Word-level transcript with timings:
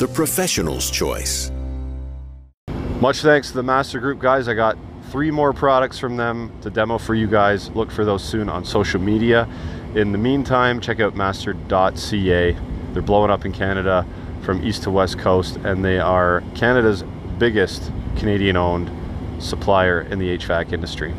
the 0.00 0.08
professional's 0.08 0.90
choice. 0.90 1.52
Much 3.02 3.20
thanks 3.20 3.48
to 3.48 3.54
the 3.54 3.62
Master 3.62 4.00
Group 4.00 4.18
guys. 4.18 4.48
I 4.48 4.54
got 4.54 4.78
three 5.10 5.30
more 5.30 5.52
products 5.52 5.98
from 5.98 6.16
them 6.16 6.50
to 6.62 6.70
demo 6.70 6.96
for 6.96 7.14
you 7.14 7.26
guys. 7.26 7.68
Look 7.72 7.90
for 7.90 8.06
those 8.06 8.24
soon 8.24 8.48
on 8.48 8.64
social 8.64 8.98
media. 8.98 9.46
In 9.94 10.10
the 10.12 10.16
meantime, 10.16 10.80
check 10.80 11.00
out 11.00 11.16
master.ca. 11.16 12.56
They're 12.94 13.02
blowing 13.02 13.30
up 13.30 13.44
in 13.44 13.52
Canada 13.52 14.06
from 14.40 14.64
east 14.64 14.84
to 14.84 14.90
west 14.90 15.18
coast, 15.18 15.56
and 15.64 15.84
they 15.84 15.98
are 15.98 16.42
Canada's 16.54 17.04
biggest 17.38 17.92
Canadian 18.16 18.56
owned 18.56 18.90
supplier 19.38 20.00
in 20.00 20.18
the 20.18 20.38
HVAC 20.38 20.72
industry. 20.72 21.12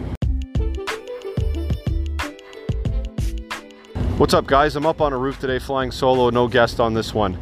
What's 4.17 4.33
up, 4.33 4.47
guys? 4.47 4.75
I'm 4.75 4.87
up 4.87 5.01
on 5.01 5.13
a 5.13 5.17
roof 5.19 5.39
today 5.39 5.59
flying 5.59 5.91
solo, 5.91 6.31
no 6.31 6.47
guest 6.47 6.79
on 6.79 6.95
this 6.95 7.13
one. 7.13 7.37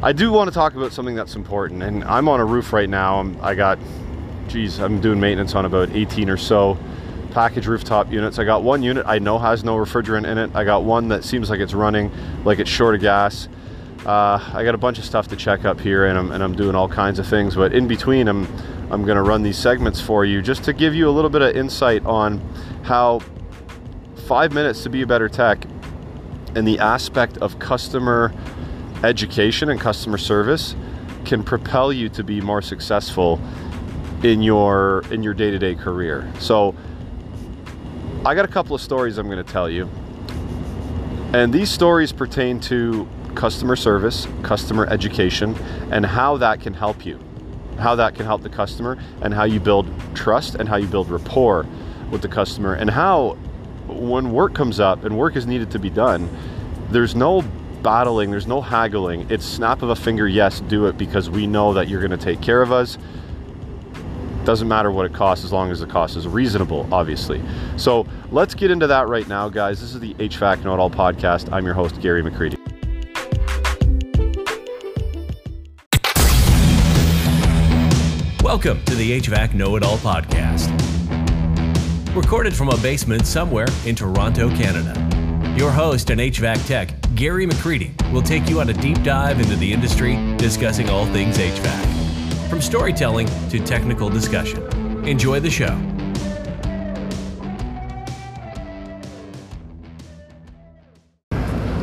I 0.00 0.12
do 0.12 0.30
want 0.30 0.48
to 0.48 0.54
talk 0.54 0.74
about 0.74 0.92
something 0.92 1.16
that's 1.16 1.34
important, 1.34 1.82
and 1.82 2.04
I'm 2.04 2.28
on 2.28 2.38
a 2.38 2.44
roof 2.44 2.72
right 2.72 2.88
now. 2.88 3.18
I'm, 3.18 3.36
I 3.42 3.56
got, 3.56 3.80
geez, 4.46 4.78
I'm 4.78 5.00
doing 5.00 5.18
maintenance 5.18 5.56
on 5.56 5.64
about 5.64 5.90
18 5.90 6.30
or 6.30 6.36
so 6.36 6.78
package 7.32 7.66
rooftop 7.66 8.12
units. 8.12 8.38
I 8.38 8.44
got 8.44 8.62
one 8.62 8.82
unit 8.82 9.04
I 9.06 9.18
know 9.18 9.38
has 9.38 9.64
no 9.64 9.76
refrigerant 9.76 10.26
in 10.26 10.38
it. 10.38 10.54
I 10.54 10.62
got 10.62 10.84
one 10.84 11.08
that 11.08 11.24
seems 11.24 11.50
like 11.50 11.58
it's 11.58 11.74
running 11.74 12.12
like 12.44 12.60
it's 12.60 12.70
short 12.70 12.94
of 12.94 13.00
gas. 13.00 13.48
Uh, 14.06 14.38
I 14.54 14.62
got 14.64 14.74
a 14.74 14.78
bunch 14.78 14.98
of 14.98 15.04
stuff 15.04 15.26
to 15.28 15.36
check 15.36 15.64
up 15.64 15.80
here, 15.80 16.06
and 16.06 16.16
I'm, 16.16 16.30
and 16.30 16.44
I'm 16.44 16.54
doing 16.54 16.76
all 16.76 16.88
kinds 16.88 17.18
of 17.18 17.26
things. 17.26 17.56
But 17.56 17.72
in 17.72 17.88
between, 17.88 18.28
I'm 18.28 18.46
I'm 18.90 19.04
going 19.04 19.16
to 19.16 19.22
run 19.22 19.42
these 19.42 19.58
segments 19.58 20.00
for 20.00 20.24
you 20.24 20.40
just 20.40 20.64
to 20.64 20.72
give 20.72 20.94
you 20.94 21.08
a 21.08 21.10
little 21.10 21.28
bit 21.28 21.42
of 21.42 21.54
insight 21.54 22.06
on 22.06 22.40
how 22.84 23.20
five 24.26 24.52
minutes 24.52 24.82
to 24.84 24.90
be 24.90 25.02
a 25.02 25.06
better 25.06 25.28
tech 25.28 25.64
and 26.54 26.66
the 26.66 26.78
aspect 26.78 27.36
of 27.38 27.58
customer 27.58 28.32
education 29.04 29.70
and 29.70 29.80
customer 29.80 30.18
service 30.18 30.74
can 31.24 31.42
propel 31.42 31.92
you 31.92 32.08
to 32.08 32.24
be 32.24 32.40
more 32.40 32.62
successful 32.62 33.40
in 34.22 34.42
your 34.42 35.04
in 35.10 35.22
your 35.22 35.34
day-to-day 35.34 35.74
career. 35.74 36.30
So 36.40 36.74
I 38.24 38.34
got 38.34 38.44
a 38.44 38.48
couple 38.48 38.74
of 38.74 38.82
stories 38.82 39.18
I'm 39.18 39.26
going 39.26 39.44
to 39.44 39.52
tell 39.52 39.70
you. 39.70 39.88
And 41.32 41.52
these 41.52 41.70
stories 41.70 42.12
pertain 42.12 42.58
to 42.60 43.08
customer 43.34 43.76
service, 43.76 44.26
customer 44.42 44.86
education, 44.86 45.54
and 45.92 46.04
how 46.04 46.38
that 46.38 46.60
can 46.60 46.74
help 46.74 47.06
you 47.06 47.20
how 47.78 47.94
that 47.94 48.14
can 48.14 48.26
help 48.26 48.42
the 48.42 48.48
customer 48.48 48.98
and 49.22 49.32
how 49.32 49.44
you 49.44 49.60
build 49.60 49.88
trust 50.14 50.56
and 50.56 50.68
how 50.68 50.76
you 50.76 50.86
build 50.86 51.08
rapport 51.08 51.66
with 52.10 52.22
the 52.22 52.28
customer 52.28 52.74
and 52.74 52.90
how 52.90 53.30
when 53.86 54.32
work 54.32 54.54
comes 54.54 54.80
up 54.80 55.04
and 55.04 55.16
work 55.16 55.36
is 55.36 55.46
needed 55.46 55.70
to 55.70 55.78
be 55.78 55.88
done 55.88 56.28
there's 56.90 57.14
no 57.14 57.42
battling 57.82 58.30
there's 58.30 58.46
no 58.46 58.60
haggling. 58.60 59.26
It's 59.30 59.44
snap 59.44 59.82
of 59.82 59.90
a 59.90 59.96
finger 59.96 60.26
yes 60.26 60.60
do 60.60 60.86
it 60.86 60.98
because 60.98 61.30
we 61.30 61.46
know 61.46 61.72
that 61.74 61.88
you're 61.88 62.00
going 62.00 62.18
to 62.18 62.24
take 62.24 62.40
care 62.40 62.62
of 62.62 62.72
us. 62.72 62.98
Doesn't 64.44 64.68
matter 64.68 64.90
what 64.90 65.06
it 65.06 65.12
costs 65.12 65.44
as 65.44 65.52
long 65.52 65.70
as 65.70 65.80
the 65.80 65.86
cost 65.86 66.16
is 66.16 66.26
reasonable 66.26 66.88
obviously. 66.92 67.42
So 67.76 68.06
let's 68.30 68.54
get 68.54 68.70
into 68.70 68.86
that 68.86 69.08
right 69.08 69.28
now 69.28 69.48
guys. 69.48 69.80
This 69.80 69.94
is 69.94 70.00
the 70.00 70.14
hvac 70.14 70.64
know 70.64 70.74
it 70.74 70.80
all 70.80 70.90
podcast. 70.90 71.52
I'm 71.52 71.64
your 71.64 71.74
host 71.74 72.00
gary 72.00 72.22
mccreadie. 72.22 72.58
Welcome 78.42 78.82
to 78.86 78.94
the 78.94 79.20
HVAC 79.20 79.52
Know 79.52 79.76
It 79.76 79.82
All 79.82 79.98
podcast. 79.98 80.74
Recorded 82.16 82.54
from 82.54 82.70
a 82.70 82.78
basement 82.78 83.26
somewhere 83.26 83.66
in 83.84 83.94
Toronto, 83.94 84.48
Canada. 84.48 85.07
Your 85.58 85.72
host 85.72 86.10
and 86.10 86.20
HVAC 86.20 86.68
tech, 86.68 86.88
Gary 87.16 87.44
McCreadie, 87.44 88.12
will 88.12 88.22
take 88.22 88.48
you 88.48 88.60
on 88.60 88.68
a 88.68 88.72
deep 88.72 89.02
dive 89.02 89.40
into 89.40 89.56
the 89.56 89.72
industry, 89.72 90.14
discussing 90.36 90.88
all 90.88 91.04
things 91.06 91.36
HVAC. 91.36 92.48
From 92.48 92.60
storytelling 92.60 93.26
to 93.48 93.58
technical 93.58 94.08
discussion. 94.08 94.62
Enjoy 95.04 95.40
the 95.40 95.50
show. 95.50 95.74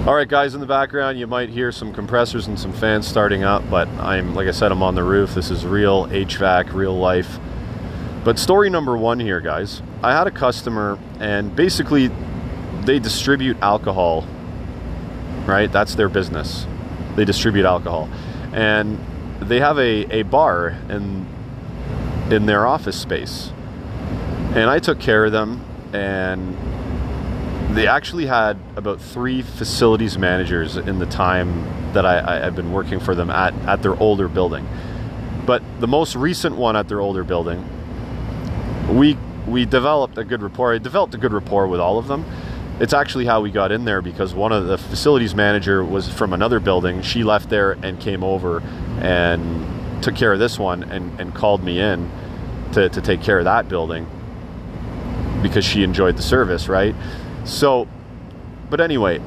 All 0.07 0.15
right, 0.15 0.29
guys, 0.29 0.53
in 0.53 0.61
the 0.61 0.65
background, 0.65 1.19
you 1.19 1.27
might 1.27 1.49
hear 1.49 1.73
some 1.73 1.93
compressors 1.93 2.47
and 2.47 2.57
some 2.57 2.71
fans 2.71 3.05
starting 3.05 3.43
up, 3.43 3.69
but 3.69 3.89
I'm, 3.99 4.35
like 4.35 4.47
I 4.47 4.51
said, 4.51 4.71
I'm 4.71 4.83
on 4.83 4.95
the 4.95 5.03
roof. 5.03 5.35
This 5.35 5.51
is 5.51 5.65
real 5.65 6.07
HVAC, 6.07 6.71
real 6.71 6.97
life. 6.97 7.39
But 8.23 8.39
story 8.39 8.69
number 8.69 8.95
one 8.95 9.19
here, 9.19 9.41
guys. 9.41 9.81
I 10.01 10.15
had 10.15 10.27
a 10.27 10.31
customer, 10.31 10.97
and 11.19 11.53
basically, 11.53 12.09
they 12.85 12.99
distribute 12.99 13.57
alcohol, 13.61 14.25
right? 15.45 15.71
That's 15.71 15.95
their 15.95 16.09
business. 16.09 16.67
They 17.15 17.25
distribute 17.25 17.65
alcohol. 17.65 18.09
And 18.53 18.99
they 19.39 19.59
have 19.59 19.77
a, 19.77 20.19
a 20.19 20.23
bar 20.23 20.69
in, 20.89 21.25
in 22.31 22.45
their 22.45 22.65
office 22.65 22.99
space. 22.99 23.51
And 24.55 24.69
I 24.69 24.79
took 24.79 24.99
care 24.99 25.25
of 25.25 25.31
them, 25.31 25.65
and 25.93 26.55
they 27.75 27.87
actually 27.87 28.25
had 28.25 28.57
about 28.75 29.01
three 29.01 29.41
facilities 29.41 30.17
managers 30.17 30.77
in 30.77 30.99
the 30.99 31.05
time 31.05 31.91
that 31.93 32.05
I, 32.05 32.37
I, 32.37 32.39
have 32.39 32.55
been 32.55 32.71
working 32.71 32.99
for 32.99 33.15
them 33.15 33.29
at, 33.29 33.53
at 33.67 33.81
their 33.81 33.95
older 33.99 34.27
building. 34.27 34.67
But 35.45 35.61
the 35.79 35.87
most 35.87 36.15
recent 36.15 36.55
one 36.55 36.75
at 36.75 36.87
their 36.87 37.01
older 37.01 37.23
building, 37.23 37.67
we 38.89 39.17
we 39.45 39.65
developed 39.65 40.17
a 40.17 40.23
good 40.23 40.41
rapport. 40.41 40.73
I 40.73 40.77
developed 40.77 41.13
a 41.13 41.17
good 41.17 41.33
rapport 41.33 41.67
with 41.67 41.79
all 41.79 41.99
of 41.99 42.07
them. 42.07 42.25
It's 42.79 42.93
actually 42.93 43.25
how 43.25 43.39
we 43.39 43.51
got 43.51 43.71
in 43.71 43.85
there 43.85 44.01
because 44.01 44.33
one 44.33 44.51
of 44.51 44.67
the 44.67 44.77
facilities 44.77 45.33
manager 45.33 45.83
was 45.83 46.09
from 46.09 46.33
another 46.33 46.59
building. 46.59 47.01
She 47.01 47.23
left 47.23 47.49
there 47.49 47.73
and 47.81 47.99
came 47.99 48.23
over 48.23 48.61
and 48.99 50.03
took 50.03 50.15
care 50.15 50.33
of 50.33 50.39
this 50.39 50.59
one 50.59 50.83
and, 50.83 51.17
and 51.19 51.33
called 51.33 51.63
me 51.63 51.79
in 51.79 52.11
to, 52.73 52.89
to 52.89 53.01
take 53.01 53.21
care 53.21 53.39
of 53.39 53.45
that 53.45 53.69
building 53.69 54.07
because 55.41 55.63
she 55.63 55.83
enjoyed 55.83 56.17
the 56.17 56.21
service, 56.21 56.67
right? 56.67 56.93
So, 57.45 57.87
but 58.69 58.81
anyway, 58.81 59.21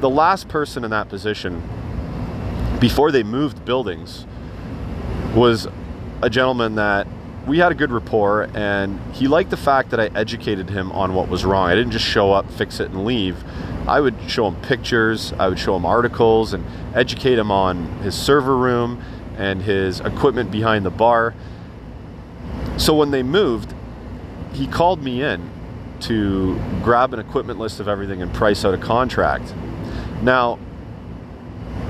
the 0.00 0.10
last 0.10 0.48
person 0.48 0.82
in 0.82 0.90
that 0.90 1.08
position 1.08 1.62
before 2.80 3.12
they 3.12 3.22
moved 3.22 3.64
buildings 3.64 4.26
was 5.34 5.68
a 6.22 6.30
gentleman 6.30 6.74
that 6.74 7.06
we 7.46 7.58
had 7.58 7.72
a 7.72 7.74
good 7.74 7.90
rapport 7.90 8.48
and 8.54 9.00
he 9.14 9.26
liked 9.26 9.50
the 9.50 9.56
fact 9.56 9.90
that 9.90 10.00
I 10.00 10.06
educated 10.14 10.70
him 10.70 10.92
on 10.92 11.14
what 11.14 11.28
was 11.28 11.44
wrong. 11.44 11.68
I 11.68 11.74
didn't 11.74 11.92
just 11.92 12.04
show 12.04 12.32
up, 12.32 12.50
fix 12.52 12.80
it, 12.80 12.90
and 12.90 13.04
leave. 13.04 13.42
I 13.88 14.00
would 14.00 14.14
show 14.28 14.46
him 14.46 14.56
pictures, 14.62 15.32
I 15.38 15.48
would 15.48 15.58
show 15.58 15.74
him 15.74 15.86
articles, 15.86 16.52
and 16.52 16.64
educate 16.94 17.38
him 17.38 17.50
on 17.50 17.86
his 18.02 18.14
server 18.14 18.56
room 18.56 19.02
and 19.36 19.62
his 19.62 20.00
equipment 20.00 20.50
behind 20.50 20.84
the 20.84 20.90
bar. 20.90 21.34
So 22.76 22.94
when 22.94 23.10
they 23.10 23.22
moved, 23.22 23.74
he 24.52 24.66
called 24.66 25.02
me 25.02 25.22
in 25.22 25.50
to 26.00 26.58
grab 26.82 27.12
an 27.14 27.20
equipment 27.20 27.58
list 27.58 27.80
of 27.80 27.88
everything 27.88 28.22
and 28.22 28.32
price 28.32 28.64
out 28.64 28.74
a 28.74 28.78
contract. 28.78 29.54
Now, 30.22 30.58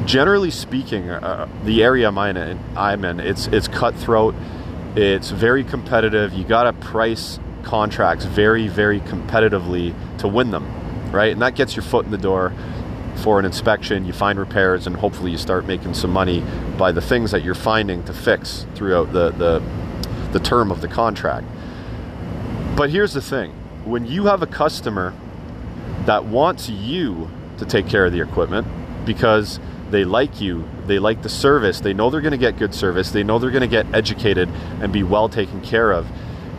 generally 0.04 0.50
speaking, 0.50 1.10
uh, 1.10 1.48
the 1.64 1.82
area 1.82 2.08
I'm 2.08 2.36
in, 2.36 2.60
I'm 2.76 3.04
in, 3.04 3.20
it's 3.20 3.46
it's 3.48 3.68
cutthroat. 3.68 4.34
It's 4.96 5.30
very 5.30 5.62
competitive. 5.62 6.32
You 6.32 6.44
got 6.44 6.64
to 6.64 6.72
price 6.72 7.38
contracts 7.62 8.24
very, 8.24 8.66
very 8.66 9.00
competitively 9.00 9.94
to 10.18 10.26
win 10.26 10.50
them, 10.50 10.66
right? 11.12 11.32
And 11.32 11.40
that 11.42 11.54
gets 11.54 11.76
your 11.76 11.84
foot 11.84 12.04
in 12.04 12.10
the 12.10 12.18
door 12.18 12.52
for 13.16 13.38
an 13.38 13.44
inspection. 13.44 14.04
You 14.04 14.12
find 14.12 14.38
repairs, 14.38 14.86
and 14.86 14.96
hopefully, 14.96 15.30
you 15.30 15.38
start 15.38 15.66
making 15.66 15.94
some 15.94 16.10
money 16.10 16.42
by 16.76 16.90
the 16.90 17.00
things 17.00 17.30
that 17.30 17.44
you're 17.44 17.54
finding 17.54 18.02
to 18.04 18.12
fix 18.12 18.66
throughout 18.74 19.12
the 19.12 19.30
the, 19.30 19.62
the 20.32 20.40
term 20.40 20.72
of 20.72 20.80
the 20.80 20.88
contract. 20.88 21.46
But 22.76 22.90
here's 22.90 23.12
the 23.12 23.22
thing 23.22 23.52
when 23.84 24.06
you 24.06 24.26
have 24.26 24.42
a 24.42 24.46
customer 24.46 25.14
that 26.06 26.24
wants 26.24 26.68
you 26.68 27.30
to 27.58 27.64
take 27.64 27.86
care 27.86 28.06
of 28.06 28.12
the 28.12 28.20
equipment 28.20 28.66
because 29.04 29.60
they 29.90 30.04
like 30.04 30.40
you, 30.40 30.68
they 30.86 30.98
like 30.98 31.22
the 31.22 31.28
service, 31.28 31.80
they 31.80 31.92
know 31.92 32.10
they're 32.10 32.20
going 32.20 32.32
to 32.32 32.38
get 32.38 32.56
good 32.58 32.74
service, 32.74 33.10
they 33.10 33.22
know 33.22 33.38
they're 33.38 33.50
going 33.50 33.60
to 33.60 33.66
get 33.66 33.92
educated 33.94 34.48
and 34.80 34.92
be 34.92 35.02
well 35.02 35.28
taken 35.28 35.60
care 35.60 35.92
of, 35.92 36.06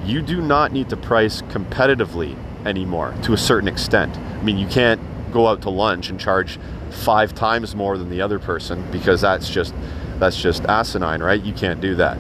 you 0.06 0.22
do 0.22 0.42
not 0.42 0.72
need 0.72 0.89
to 0.89 0.98
price 0.98 1.42
competitively 1.44 2.36
anymore 2.66 3.13
to 3.24 3.33
a 3.33 3.38
certain 3.38 3.68
extent. 3.68 4.18
I 4.18 4.42
mean, 4.44 4.57
you 4.57 4.68
can't 4.68 5.01
go 5.31 5.48
out 5.48 5.62
to 5.62 5.69
lunch 5.69 6.10
and 6.10 6.19
charge 6.19 6.60
five 6.89 7.33
times 7.33 7.75
more 7.75 7.98
than 7.98 8.10
the 8.10 8.22
other 8.22 8.39
person 8.39 8.86
because 8.92 9.22
that's 9.22 9.50
just 9.50 9.74
That's 10.19 10.39
just 10.39 10.66
asinine, 10.66 11.24
right? 11.24 11.42
You 11.42 11.51
can't 11.51 11.81
do 11.81 11.95
that. 11.95 12.19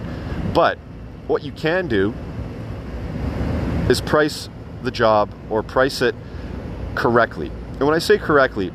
But 0.55 0.79
what 1.27 1.43
you 1.43 1.51
can 1.51 1.87
do 1.87 2.15
is 3.87 4.01
price 4.01 4.49
the 4.81 4.89
job 4.89 5.29
or 5.51 5.61
price 5.61 6.01
it 6.01 6.15
correctly. 6.95 7.51
And 7.77 7.81
when 7.81 7.93
I 7.93 7.99
say 7.99 8.17
correctly, 8.17 8.71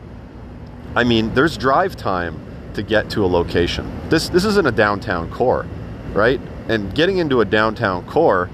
I 0.96 1.04
mean 1.04 1.34
there's 1.34 1.58
drive 1.58 1.94
time 1.94 2.40
to 2.72 2.82
get 2.82 3.10
to 3.10 3.24
a 3.24 3.28
location. 3.28 3.84
This 4.08 4.30
this 4.30 4.46
isn't 4.46 4.66
a 4.66 4.72
downtown 4.72 5.30
core, 5.30 5.66
right? 6.14 6.40
And 6.68 6.94
getting 6.94 7.18
into 7.18 7.42
a 7.42 7.44
downtown 7.44 8.06
core 8.06 8.48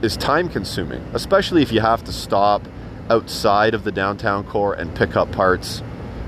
is 0.00 0.16
time 0.16 0.48
consuming, 0.48 1.02
especially 1.12 1.60
if 1.60 1.70
you 1.70 1.80
have 1.80 2.02
to 2.04 2.12
stop 2.12 2.62
outside 3.10 3.74
of 3.74 3.84
the 3.84 3.92
downtown 3.92 4.44
core 4.44 4.74
and 4.74 4.94
pick 4.96 5.14
up 5.14 5.30
parts, 5.30 5.82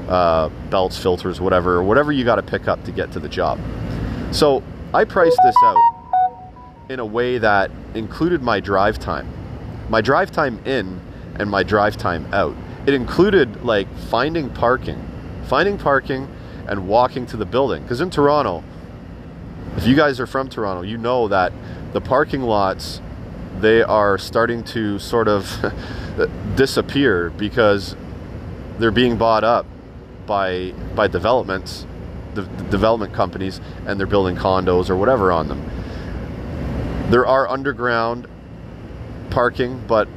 uh, 0.09 0.51
belts, 0.69 0.99
filters, 0.99 1.41
whatever, 1.41 1.83
whatever 1.83 2.13
you 2.13 2.23
got 2.23 2.37
to 2.37 2.43
pick 2.43 2.69
up 2.69 2.85
to 2.85 2.93
get 2.93 3.11
to 3.13 3.19
the 3.19 3.29
job. 3.29 3.59
So 4.31 4.63
I 4.93 5.05
priced 5.05 5.39
this 5.43 5.57
out 5.65 6.85
in 6.91 7.01
a 7.01 7.07
way 7.07 7.39
that 7.39 7.71
included 7.95 8.43
my 8.43 8.61
drive 8.61 8.99
time, 8.99 9.27
my 9.89 10.03
drive 10.03 10.31
time 10.31 10.61
in 10.67 11.01
and 11.37 11.51
my 11.51 11.63
drive 11.63 11.97
time 11.97 12.33
out. 12.35 12.55
It 12.87 12.93
included 12.93 13.65
like 13.65 13.89
finding 14.11 14.51
parking, 14.51 15.01
finding 15.45 15.79
parking 15.79 16.29
and 16.67 16.89
walking 16.89 17.27
to 17.27 17.37
the 17.37 17.47
building. 17.47 17.83
Because 17.83 18.01
in 18.01 18.11
Toronto, 18.11 18.65
if 19.77 19.87
you 19.87 19.95
guys 19.95 20.21
are 20.21 20.27
from 20.27 20.49
Toronto, 20.49 20.83
you 20.83 20.97
know 20.97 21.29
that 21.29 21.53
the 21.93 22.01
parking 22.01 22.43
lots 22.43 23.01
they 23.61 23.83
are 23.83 24.19
starting 24.19 24.65
to 24.65 24.99
sort 24.99 25.29
of 25.29 25.73
disappear 26.57 27.31
because 27.31 27.97
they're 28.79 28.91
being 28.91 29.17
bought 29.17 29.45
up 29.45 29.67
by 30.27 30.73
by 30.95 31.07
developments, 31.07 31.87
the, 32.35 32.43
development 32.71 33.13
companies, 33.13 33.61
and 33.87 33.99
they're 33.99 34.07
building 34.07 34.37
condos 34.37 34.91
or 34.91 34.97
whatever 34.97 35.31
on 35.31 35.49
them. 35.49 35.63
There 37.11 37.27
are 37.27 37.49
underground 37.49 38.27
parking, 39.31 39.83
but 39.87 40.09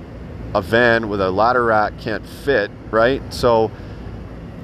a 0.56 0.62
van 0.62 1.10
with 1.10 1.22
a 1.22 1.30
ladder 1.30 1.66
rack 1.66 2.00
can't 2.00 2.26
fit, 2.26 2.72
right? 2.90 3.22
So 3.34 3.72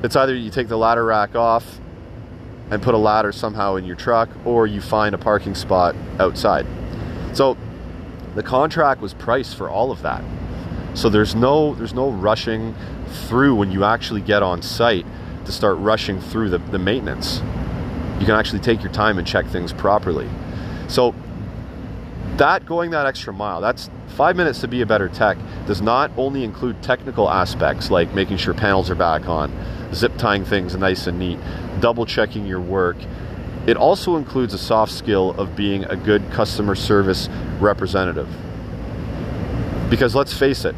it's 0.04 0.16
either 0.16 0.36
you 0.36 0.50
take 0.50 0.68
the 0.68 0.78
ladder 0.78 1.06
rack 1.06 1.36
off 1.36 1.80
and 2.70 2.82
put 2.82 2.94
a 2.94 2.98
ladder 2.98 3.32
somehow 3.32 3.76
in 3.76 3.86
your 3.86 3.96
truck, 3.96 4.30
or 4.46 4.68
you 4.68 4.82
find 4.82 5.16
a 5.16 5.18
parking 5.18 5.56
spot 5.56 5.96
outside. 6.20 6.66
So 7.34 7.58
the 8.36 8.44
contract 8.44 9.02
was 9.02 9.14
priced 9.14 9.56
for 9.56 9.70
all 9.70 9.92
of 9.92 10.02
that. 10.02 10.24
So 10.94 11.10
there's 11.10 11.36
no 11.36 11.74
there's 11.76 11.94
no 11.94 12.10
rushing 12.10 12.76
through 13.28 13.56
when 13.56 13.72
you 13.72 13.84
actually 13.84 14.22
get 14.22 14.44
on 14.44 14.62
site 14.62 15.06
to 15.46 15.52
start 15.52 15.78
rushing 15.78 16.20
through 16.22 16.50
the, 16.50 16.58
the 16.58 16.80
maintenance. 16.80 17.42
You 18.20 18.26
can 18.26 18.32
actually 18.32 18.60
take 18.60 18.82
your 18.82 18.92
time 18.92 19.18
and 19.18 19.28
check 19.28 19.46
things 19.48 19.74
properly. 19.74 20.30
So 20.88 21.14
that 22.38 22.66
going 22.66 22.92
that 22.92 23.06
extra 23.06 23.34
mile, 23.34 23.62
that's 23.62 23.90
five 24.16 24.36
minutes 24.36 24.62
to 24.62 24.68
be 24.68 24.82
a 24.82 24.86
better 24.86 25.10
tech, 25.10 25.38
does 25.66 25.82
not 25.82 26.12
only 26.18 26.44
include 26.44 26.82
technical 26.82 27.30
aspects 27.30 27.92
like 27.92 28.14
making 28.14 28.38
sure 28.38 28.54
panels 28.54 28.90
are 28.90 28.96
back 28.96 29.28
on, 29.28 29.52
zip 29.94 30.16
tying 30.18 30.46
things 30.46 30.76
nice 30.76 31.08
and 31.08 31.20
neat, 31.20 31.40
double 31.80 32.06
checking 32.06 32.46
your 32.46 32.60
work. 32.60 32.98
It 33.66 33.78
also 33.78 34.18
includes 34.18 34.54
a 34.54 34.58
soft 34.58 34.92
skill 34.92 35.32
of 35.32 35.56
being 35.56 35.86
a 35.86 35.96
good 35.96 36.32
customer 36.32 36.76
service 36.76 37.30
representative. 37.60 38.28
Because 39.90 40.16
let's 40.16 40.34
face 40.34 40.66
it, 40.66 40.76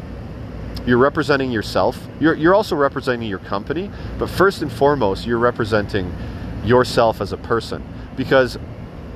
you're 0.86 0.98
representing 0.98 1.50
yourself. 1.50 2.06
You're, 2.20 2.34
you're 2.34 2.54
also 2.54 2.76
representing 2.76 3.28
your 3.28 3.40
company, 3.40 3.90
but 4.18 4.30
first 4.30 4.62
and 4.62 4.70
foremost, 4.70 5.26
you're 5.26 5.38
representing 5.38 6.14
yourself 6.64 7.20
as 7.20 7.32
a 7.32 7.36
person. 7.36 7.82
Because 8.16 8.56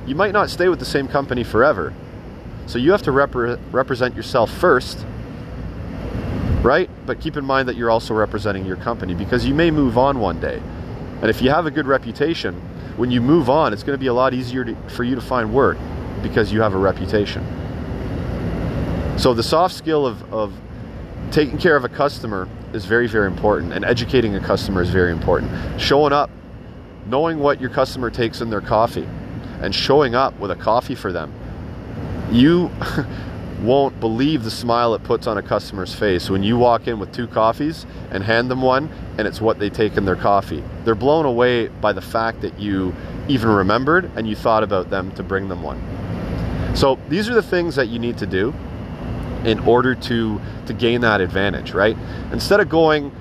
you 0.05 0.15
might 0.15 0.33
not 0.33 0.49
stay 0.49 0.67
with 0.67 0.79
the 0.79 0.85
same 0.85 1.07
company 1.07 1.43
forever. 1.43 1.93
So 2.67 2.77
you 2.77 2.91
have 2.91 3.01
to 3.03 3.11
repre- 3.11 3.59
represent 3.71 4.15
yourself 4.15 4.51
first, 4.51 5.05
right? 6.61 6.89
But 7.05 7.19
keep 7.19 7.37
in 7.37 7.45
mind 7.45 7.67
that 7.67 7.75
you're 7.75 7.89
also 7.89 8.13
representing 8.13 8.65
your 8.65 8.77
company 8.77 9.13
because 9.13 9.45
you 9.45 9.53
may 9.53 9.71
move 9.71 9.97
on 9.97 10.19
one 10.19 10.39
day. 10.39 10.61
And 11.21 11.29
if 11.29 11.41
you 11.41 11.49
have 11.49 11.65
a 11.65 11.71
good 11.71 11.87
reputation, 11.87 12.55
when 12.97 13.11
you 13.11 13.21
move 13.21 13.49
on, 13.49 13.73
it's 13.73 13.83
going 13.83 13.97
to 13.97 13.99
be 14.01 14.07
a 14.07 14.13
lot 14.13 14.33
easier 14.33 14.63
to, 14.63 14.75
for 14.89 15.03
you 15.03 15.15
to 15.15 15.21
find 15.21 15.53
work 15.53 15.77
because 16.21 16.51
you 16.51 16.61
have 16.61 16.73
a 16.73 16.77
reputation. 16.77 17.43
So 19.17 19.33
the 19.33 19.43
soft 19.43 19.75
skill 19.75 20.05
of, 20.05 20.33
of 20.33 20.53
taking 21.31 21.57
care 21.57 21.75
of 21.75 21.83
a 21.83 21.89
customer 21.89 22.47
is 22.73 22.85
very, 22.85 23.07
very 23.07 23.27
important, 23.27 23.73
and 23.73 23.85
educating 23.85 24.35
a 24.35 24.39
customer 24.39 24.81
is 24.81 24.89
very 24.89 25.11
important. 25.11 25.51
Showing 25.79 26.13
up, 26.13 26.29
knowing 27.05 27.39
what 27.39 27.59
your 27.59 27.69
customer 27.69 28.09
takes 28.09 28.41
in 28.41 28.49
their 28.49 28.61
coffee, 28.61 29.07
and 29.61 29.75
showing 29.75 30.15
up 30.15 30.37
with 30.39 30.51
a 30.51 30.55
coffee 30.55 30.95
for 30.95 31.11
them. 31.11 31.33
You 32.31 32.71
won't 33.61 33.99
believe 33.99 34.43
the 34.43 34.51
smile 34.51 34.95
it 34.95 35.03
puts 35.03 35.27
on 35.27 35.37
a 35.37 35.41
customer's 35.41 35.93
face 35.93 36.29
when 36.29 36.41
you 36.41 36.57
walk 36.57 36.87
in 36.87 36.97
with 36.97 37.11
two 37.11 37.27
coffees 37.27 37.85
and 38.09 38.23
hand 38.23 38.49
them 38.49 38.61
one, 38.61 38.89
and 39.17 39.27
it's 39.27 39.41
what 39.41 39.59
they 39.59 39.69
take 39.69 39.97
in 39.97 40.05
their 40.05 40.15
coffee. 40.15 40.63
They're 40.83 40.95
blown 40.95 41.25
away 41.25 41.67
by 41.67 41.93
the 41.93 42.01
fact 42.01 42.41
that 42.41 42.57
you 42.59 42.95
even 43.27 43.49
remembered 43.49 44.09
and 44.15 44.27
you 44.27 44.35
thought 44.35 44.63
about 44.63 44.89
them 44.89 45.11
to 45.11 45.23
bring 45.23 45.49
them 45.49 45.61
one. 45.61 45.79
So 46.75 46.97
these 47.09 47.29
are 47.29 47.33
the 47.33 47.43
things 47.43 47.75
that 47.75 47.89
you 47.89 47.99
need 47.99 48.17
to 48.19 48.25
do 48.25 48.53
in 49.43 49.59
order 49.59 49.95
to 49.95 50.39
to 50.67 50.73
gain 50.73 51.01
that 51.01 51.19
advantage, 51.19 51.73
right? 51.73 51.97
Instead 52.31 52.59
of 52.59 52.69
going 52.69 53.11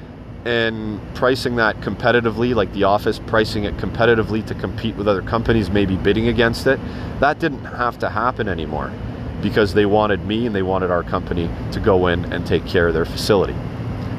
and 0.45 1.01
pricing 1.15 1.57
that 1.57 1.81
competitively, 1.81 2.55
like 2.55 2.73
the 2.73 2.85
office 2.85 3.19
pricing 3.19 3.65
it 3.65 3.77
competitively 3.77 4.45
to 4.47 4.55
compete 4.55 4.97
with 4.97 5.07
other 5.07 5.23
companies, 5.23 5.71
maybe 5.71 5.97
bidding 5.97 6.29
against 6.29 6.67
it, 6.67 6.81
that 7.21 7.39
didn't 7.39 7.65
have 7.65 7.99
to 7.99 8.09
happen 8.09 8.49
anymore 8.49 8.91
because 9.43 9.75
they 9.75 9.87
wanted 9.87 10.25
me 10.25 10.47
and 10.47 10.55
they 10.55 10.63
wanted 10.63 10.91
our 10.91 11.03
company 11.03 11.51
to 11.73 11.81
go 11.81 12.07
in 12.07 12.25
and 12.33 12.47
take 12.47 12.67
care 12.67 12.89
of 12.89 12.95
their 12.95 13.05
facility. 13.05 13.55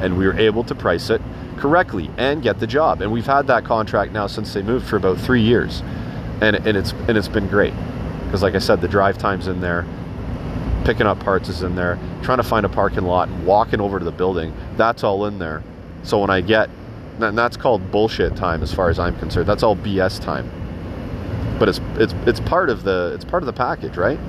And 0.01 0.17
we 0.17 0.25
were 0.25 0.37
able 0.37 0.63
to 0.65 0.75
price 0.75 1.09
it 1.09 1.21
correctly 1.57 2.09
and 2.17 2.41
get 2.41 2.59
the 2.59 2.67
job. 2.67 3.01
And 3.01 3.11
we've 3.11 3.25
had 3.25 3.47
that 3.47 3.65
contract 3.65 4.11
now 4.11 4.27
since 4.27 4.53
they 4.53 4.63
moved 4.63 4.87
for 4.87 4.95
about 4.95 5.19
three 5.19 5.41
years. 5.41 5.81
And, 6.41 6.55
and 6.55 6.75
it's 6.75 6.91
and 7.07 7.17
it's 7.17 7.27
been 7.27 7.47
great. 7.47 7.73
Because 8.25 8.41
like 8.41 8.55
I 8.55 8.59
said, 8.59 8.81
the 8.81 8.87
drive 8.87 9.17
time's 9.17 9.47
in 9.47 9.61
there, 9.61 9.85
picking 10.85 11.05
up 11.05 11.19
parts 11.19 11.49
is 11.49 11.61
in 11.61 11.75
there, 11.75 11.99
trying 12.23 12.37
to 12.37 12.43
find 12.43 12.65
a 12.65 12.69
parking 12.69 13.03
lot 13.03 13.27
and 13.27 13.45
walking 13.45 13.79
over 13.79 13.99
to 13.99 14.05
the 14.05 14.11
building, 14.11 14.53
that's 14.75 15.03
all 15.03 15.25
in 15.25 15.37
there. 15.37 15.61
So 16.03 16.19
when 16.19 16.29
I 16.29 16.41
get, 16.41 16.69
and 17.19 17.37
that's 17.37 17.57
called 17.57 17.91
bullshit 17.91 18.35
time 18.35 18.63
as 18.63 18.73
far 18.73 18.89
as 18.89 18.97
I'm 18.97 19.17
concerned. 19.19 19.47
That's 19.47 19.63
all 19.63 19.75
BS 19.75 20.19
time. 20.19 20.49
But 21.59 21.69
it's 21.69 21.79
it's 21.95 22.13
it's 22.25 22.39
part 22.39 22.69
of 22.69 22.83
the 22.83 23.11
it's 23.13 23.25
part 23.25 23.43
of 23.43 23.47
the 23.47 23.53
package, 23.53 23.97
right? 23.97 24.19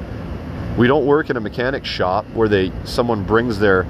We 0.76 0.86
don't 0.86 1.06
work 1.06 1.30
in 1.30 1.36
a 1.36 1.40
mechanic 1.40 1.84
shop 1.84 2.26
where 2.34 2.48
they 2.48 2.72
someone 2.84 3.24
brings 3.24 3.58
their 3.58 3.86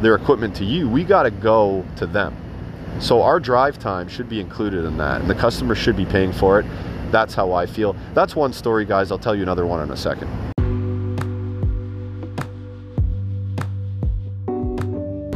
their 0.00 0.14
equipment 0.14 0.54
to 0.56 0.64
you. 0.64 0.88
We 0.88 1.04
got 1.04 1.24
to 1.24 1.30
go 1.30 1.84
to 1.96 2.06
them. 2.06 2.36
So 3.00 3.22
our 3.22 3.40
drive 3.40 3.78
time 3.78 4.08
should 4.08 4.28
be 4.28 4.40
included 4.40 4.84
in 4.84 4.96
that, 4.98 5.20
and 5.20 5.30
the 5.30 5.34
customer 5.34 5.74
should 5.74 5.96
be 5.96 6.04
paying 6.04 6.32
for 6.32 6.60
it. 6.60 6.66
That's 7.10 7.34
how 7.34 7.52
I 7.52 7.66
feel. 7.66 7.96
That's 8.14 8.36
one 8.36 8.52
story, 8.52 8.84
guys. 8.84 9.10
I'll 9.10 9.18
tell 9.18 9.34
you 9.34 9.42
another 9.42 9.66
one 9.66 9.80
in 9.80 9.90
a 9.90 9.96
second. 9.96 10.30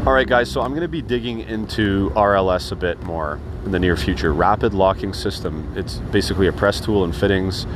All 0.06 0.12
right, 0.12 0.28
guys, 0.28 0.48
so 0.48 0.60
I'm 0.60 0.70
going 0.70 0.82
to 0.82 0.88
be 0.88 1.02
digging 1.02 1.40
into 1.40 2.10
RLS 2.10 2.70
a 2.70 2.76
bit 2.76 3.02
more 3.02 3.40
in 3.64 3.72
the 3.72 3.80
near 3.80 3.96
future. 3.96 4.32
Rapid 4.32 4.72
locking 4.72 5.12
system. 5.12 5.72
It's 5.74 5.96
basically 5.96 6.46
a 6.46 6.52
press 6.52 6.80
tool 6.80 7.02
and 7.02 7.12
fittings 7.12 7.66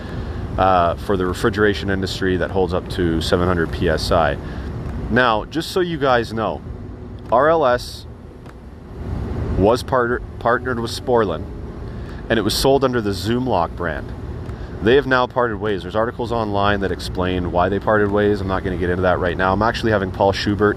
uh, 0.56 0.94
for 0.94 1.16
the 1.16 1.26
refrigeration 1.26 1.90
industry 1.90 2.36
that 2.36 2.52
holds 2.52 2.72
up 2.72 2.88
to 2.90 3.20
700 3.20 3.98
psi. 3.98 4.38
Now, 5.10 5.44
just 5.46 5.72
so 5.72 5.80
you 5.80 5.98
guys 5.98 6.32
know, 6.32 6.62
RLS 7.30 8.06
was 9.58 9.82
part- 9.82 10.22
partnered 10.38 10.78
with 10.78 10.92
Sporlan 10.92 11.44
and 12.28 12.38
it 12.38 12.42
was 12.42 12.54
sold 12.54 12.84
under 12.84 13.00
the 13.00 13.10
Zoomlock 13.10 13.74
brand. 13.74 14.08
They 14.82 14.94
have 14.94 15.06
now 15.08 15.26
parted 15.26 15.56
ways. 15.56 15.82
There's 15.82 15.96
articles 15.96 16.30
online 16.30 16.78
that 16.82 16.92
explain 16.92 17.50
why 17.50 17.68
they 17.68 17.80
parted 17.80 18.12
ways. 18.12 18.40
I'm 18.40 18.46
not 18.46 18.62
going 18.62 18.78
to 18.78 18.80
get 18.80 18.88
into 18.88 19.02
that 19.02 19.18
right 19.18 19.36
now. 19.36 19.52
I'm 19.52 19.62
actually 19.62 19.90
having 19.90 20.12
Paul 20.12 20.30
Schubert 20.30 20.76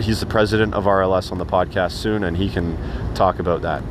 he's 0.00 0.20
the 0.20 0.26
president 0.26 0.74
of 0.74 0.84
RLS 0.84 1.32
on 1.32 1.38
the 1.38 1.46
podcast 1.46 1.92
soon, 1.92 2.24
and 2.24 2.36
he 2.36 2.48
can 2.48 2.78
talk 3.14 3.38
about 3.38 3.62
that. 3.62 3.82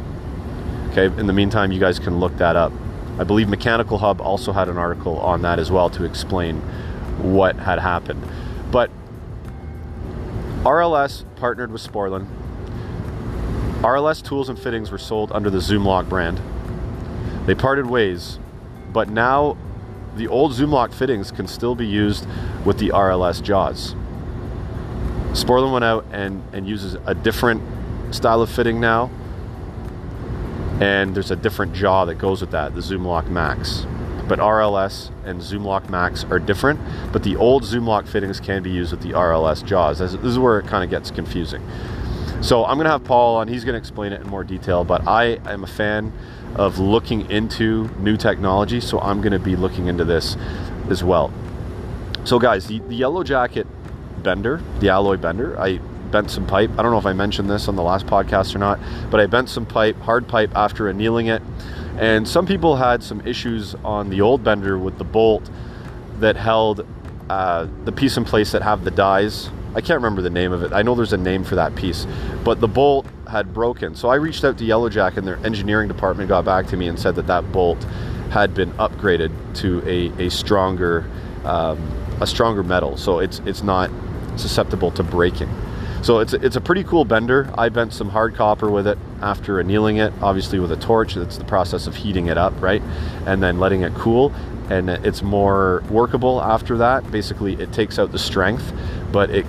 Okay, 0.91 1.05
in 1.05 1.27
the 1.27 1.33
meantime, 1.33 1.71
you 1.71 1.79
guys 1.79 1.99
can 1.99 2.19
look 2.19 2.35
that 2.37 2.55
up. 2.55 2.73
I 3.19 3.23
believe 3.23 3.49
Mechanical 3.49 3.97
Hub 3.97 4.21
also 4.21 4.51
had 4.51 4.69
an 4.69 4.77
article 4.77 5.19
on 5.19 5.41
that 5.41 5.59
as 5.59 5.69
well 5.69 5.89
to 5.91 6.03
explain 6.03 6.61
what 7.21 7.55
had 7.57 7.79
happened. 7.79 8.23
But 8.71 8.89
RLS 10.63 11.25
partnered 11.35 11.71
with 11.71 11.81
Sporlan. 11.81 12.27
RLS 13.81 14.23
tools 14.23 14.49
and 14.49 14.57
fittings 14.57 14.91
were 14.91 14.97
sold 14.97 15.31
under 15.31 15.49
the 15.49 15.59
Zoomlock 15.59 16.09
brand. 16.09 16.41
They 17.45 17.55
parted 17.55 17.87
ways, 17.87 18.39
but 18.91 19.09
now 19.09 19.57
the 20.15 20.27
old 20.27 20.51
Zoomlock 20.51 20.93
fittings 20.93 21.31
can 21.31 21.47
still 21.47 21.75
be 21.75 21.87
used 21.87 22.27
with 22.65 22.77
the 22.77 22.89
RLS 22.89 23.41
jaws. 23.41 23.95
Sporlan 25.33 25.71
went 25.71 25.85
out 25.85 26.05
and, 26.11 26.43
and 26.53 26.67
uses 26.67 26.95
a 27.05 27.13
different 27.13 27.61
style 28.13 28.41
of 28.41 28.49
fitting 28.49 28.79
now. 28.79 29.09
and 30.81 31.13
there's 31.13 31.29
a 31.31 31.35
different 31.35 31.73
jaw 31.73 32.05
that 32.05 32.15
goes 32.15 32.39
with 32.41 32.51
that, 32.51 32.73
the 32.73 32.81
Zoom 32.81 33.05
Lock 33.05 33.27
Max. 33.29 33.85
But 34.27 34.39
RLS 34.39 35.11
and 35.25 35.41
Zoom 35.41 35.65
Lock 35.65 35.89
Max 35.89 36.23
are 36.25 36.39
different, 36.39 36.79
but 37.11 37.23
the 37.23 37.35
old 37.35 37.65
Zoom 37.65 37.85
Lock 37.85 38.05
fittings 38.05 38.39
can 38.39 38.63
be 38.63 38.69
used 38.69 38.91
with 38.91 39.01
the 39.01 39.09
RLS 39.09 39.65
jaws. 39.65 39.99
This 39.99 40.13
is 40.13 40.39
where 40.39 40.59
it 40.59 40.67
kind 40.67 40.83
of 40.83 40.89
gets 40.89 41.11
confusing. 41.11 41.61
So 42.41 42.63
I'm 42.63 42.77
going 42.77 42.85
to 42.85 42.91
have 42.91 43.03
Paul 43.03 43.37
on. 43.37 43.47
He's 43.49 43.65
going 43.65 43.73
to 43.73 43.79
explain 43.79 44.13
it 44.13 44.21
in 44.21 44.27
more 44.27 44.45
detail, 44.45 44.85
but 44.85 45.05
I 45.07 45.39
am 45.45 45.63
a 45.63 45.67
fan 45.67 46.13
of 46.55 46.79
looking 46.79 47.29
into 47.29 47.89
new 47.99 48.15
technology, 48.15 48.79
so 48.79 48.99
I'm 48.99 49.19
going 49.19 49.33
to 49.33 49.39
be 49.39 49.55
looking 49.55 49.87
into 49.87 50.05
this 50.05 50.37
as 50.89 51.03
well. 51.03 51.33
So, 52.23 52.39
guys, 52.39 52.67
the, 52.67 52.79
the 52.79 52.95
Yellow 52.95 53.23
Jacket 53.23 53.67
bender, 54.19 54.61
the 54.79 54.89
alloy 54.89 55.17
bender, 55.17 55.59
I 55.59 55.79
bent 56.11 56.31
some 56.31 56.45
pipe. 56.45 56.71
I 56.77 56.81
don't 56.81 56.91
know 56.91 56.97
if 56.97 57.05
I 57.05 57.13
mentioned 57.13 57.49
this 57.49 57.67
on 57.67 57.75
the 57.75 57.83
last 57.83 58.05
podcast 58.05 58.55
or 58.55 58.59
not, 58.59 58.79
but 59.09 59.19
I 59.19 59.25
bent 59.25 59.49
some 59.49 59.65
pipe, 59.65 59.99
hard 60.01 60.27
pipe, 60.27 60.51
after 60.55 60.89
annealing 60.89 61.27
it. 61.27 61.41
And 61.97 62.27
some 62.27 62.45
people 62.45 62.77
had 62.77 63.03
some 63.03 63.25
issues 63.27 63.75
on 63.83 64.09
the 64.09 64.21
old 64.21 64.43
bender 64.43 64.77
with 64.77 64.97
the 64.97 65.03
bolt 65.03 65.49
that 66.19 66.35
held 66.35 66.85
uh, 67.29 67.67
the 67.85 67.91
piece 67.91 68.17
in 68.17 68.25
place 68.25 68.51
that 68.51 68.61
have 68.61 68.83
the 68.83 68.91
dies. 68.91 69.49
I 69.75 69.81
can't 69.81 69.97
remember 70.01 70.21
the 70.21 70.29
name 70.29 70.51
of 70.51 70.63
it. 70.63 70.73
I 70.73 70.81
know 70.81 70.95
there's 70.95 71.13
a 71.13 71.17
name 71.17 71.43
for 71.43 71.55
that 71.55 71.75
piece, 71.75 72.07
but 72.43 72.59
the 72.59 72.67
bolt 72.67 73.05
had 73.27 73.53
broken. 73.53 73.95
So 73.95 74.09
I 74.09 74.15
reached 74.15 74.43
out 74.43 74.57
to 74.57 74.63
Yellowjack, 74.63 75.17
and 75.17 75.27
their 75.27 75.37
engineering 75.45 75.87
department 75.87 76.29
got 76.29 76.43
back 76.45 76.65
to 76.67 76.77
me 76.77 76.87
and 76.87 76.99
said 76.99 77.15
that 77.15 77.27
that 77.27 77.51
bolt 77.51 77.83
had 78.31 78.53
been 78.53 78.71
upgraded 78.73 79.31
to 79.55 79.83
a, 79.85 80.25
a 80.25 80.29
stronger 80.29 81.09
um, 81.45 81.79
a 82.21 82.27
stronger 82.27 82.63
metal, 82.63 82.97
so 82.97 83.19
it's 83.19 83.39
it's 83.45 83.63
not 83.63 83.89
susceptible 84.39 84.91
to 84.91 85.03
breaking. 85.03 85.49
So 86.01 86.19
it's 86.19 86.33
it's 86.33 86.55
a 86.55 86.61
pretty 86.61 86.83
cool 86.85 87.03
bender. 87.03 87.51
I 87.57 87.69
bent 87.69 87.93
some 87.93 88.09
hard 88.09 88.35
copper 88.35 88.69
with 88.71 88.87
it 88.87 88.97
after 89.21 89.59
annealing 89.59 89.97
it, 89.97 90.13
obviously 90.21 90.59
with 90.59 90.71
a 90.71 90.77
torch. 90.77 91.17
It's 91.17 91.37
the 91.37 91.43
process 91.43 91.87
of 91.87 91.95
heating 91.95 92.27
it 92.27 92.37
up, 92.37 92.53
right, 92.61 92.81
and 93.25 93.43
then 93.43 93.59
letting 93.59 93.81
it 93.81 93.93
cool, 93.95 94.33
and 94.69 94.89
it's 94.89 95.21
more 95.21 95.83
workable 95.89 96.41
after 96.41 96.77
that. 96.77 97.11
Basically, 97.11 97.53
it 97.61 97.73
takes 97.73 97.99
out 97.99 98.13
the 98.13 98.19
strength, 98.19 98.71
but 99.11 99.29
it 99.29 99.45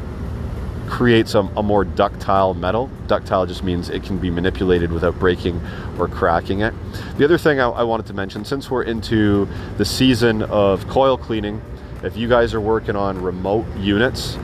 creates 0.89 1.35
a, 1.35 1.41
a, 1.57 1.63
more 1.63 1.85
ductile 1.85 2.53
metal. 2.53 2.91
Ductile 3.07 3.47
just 3.47 3.63
means 3.63 3.89
it 3.89 4.03
can 4.03 4.19
be 4.19 4.29
manipulated 4.29 4.91
without 4.91 5.17
breaking 5.21 5.61
or 5.99 6.09
cracking 6.09 6.63
it. 6.63 6.75
The 7.17 7.25
other 7.25 7.39
thing 7.39 7.61
I, 7.61 7.69
I, 7.69 7.83
wanted 7.85 8.07
to 8.07 8.13
mention, 8.13 8.45
since 8.45 8.69
we're 8.69 8.83
into 8.83 9.49
the 9.79 9.85
season 9.85 10.43
of 10.43 10.87
coil 10.89 11.17
cleaning, 11.17 11.63
if 12.03 12.17
you 12.17 12.29
guys 12.29 12.55
are 12.55 12.61
working 12.61 12.97
on 12.97 13.23
remote 13.23 13.67
units, 13.77 14.37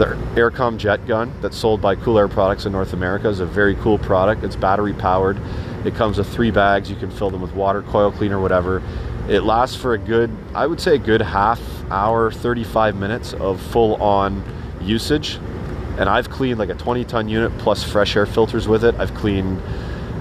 the 0.00 0.06
Aircom 0.34 0.78
jet 0.78 1.06
gun 1.06 1.30
that's 1.42 1.58
sold 1.58 1.82
by 1.82 1.94
Cool 1.94 2.18
Air 2.18 2.26
Products 2.26 2.64
in 2.64 2.72
North 2.72 2.94
America 2.94 3.28
is 3.28 3.40
a 3.40 3.44
very 3.44 3.74
cool 3.76 3.98
product. 3.98 4.42
It's 4.42 4.56
battery 4.56 4.94
powered. 4.94 5.38
It 5.84 5.94
comes 5.94 6.16
with 6.16 6.26
three 6.26 6.50
bags. 6.50 6.88
You 6.88 6.96
can 6.96 7.10
fill 7.10 7.28
them 7.28 7.42
with 7.42 7.52
water, 7.52 7.82
coil 7.82 8.10
cleaner, 8.10 8.40
whatever. 8.40 8.82
It 9.28 9.42
lasts 9.42 9.76
for 9.76 9.92
a 9.92 9.98
good, 9.98 10.34
I 10.54 10.66
would 10.66 10.80
say, 10.80 10.94
a 10.94 10.98
good 10.98 11.20
half 11.20 11.60
hour, 11.90 12.32
35 12.32 12.96
minutes 12.96 13.34
of 13.34 13.60
full 13.60 14.02
on 14.02 14.42
usage. 14.80 15.38
And 15.98 16.08
I've 16.08 16.30
cleaned 16.30 16.58
like 16.58 16.70
a 16.70 16.74
20 16.74 17.04
ton 17.04 17.28
unit 17.28 17.56
plus 17.58 17.84
fresh 17.84 18.16
air 18.16 18.24
filters 18.24 18.66
with 18.66 18.84
it. 18.84 18.94
I've 18.94 19.14
cleaned 19.14 19.60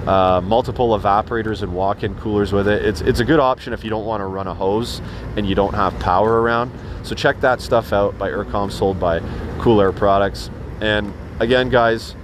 uh, 0.07 0.41
multiple 0.41 0.97
evaporators 0.97 1.61
and 1.61 1.73
walk-in 1.73 2.15
coolers 2.15 2.53
with 2.53 2.67
it. 2.67 2.85
It's 2.85 3.01
it's 3.01 3.19
a 3.19 3.25
good 3.25 3.39
option 3.39 3.73
if 3.73 3.83
you 3.83 3.89
don't 3.89 4.05
want 4.05 4.21
to 4.21 4.25
run 4.25 4.47
a 4.47 4.53
hose 4.53 5.01
and 5.35 5.47
you 5.47 5.55
don't 5.55 5.73
have 5.73 5.97
power 5.99 6.41
around. 6.41 6.71
So 7.03 7.15
check 7.15 7.39
that 7.41 7.61
stuff 7.61 7.93
out 7.93 8.17
by 8.17 8.29
Aircom, 8.29 8.71
sold 8.71 8.99
by 8.99 9.21
Cool 9.59 9.81
Air 9.81 9.91
Products. 9.91 10.49
And 10.81 11.13
again, 11.39 11.69
guys, 11.69 12.15